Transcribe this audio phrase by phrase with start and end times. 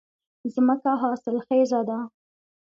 [0.53, 1.99] ځمکه حاصلخېزه ده